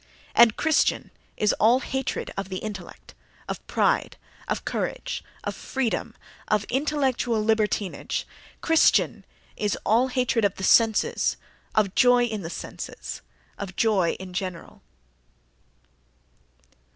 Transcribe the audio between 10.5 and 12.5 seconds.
the senses, of joy in the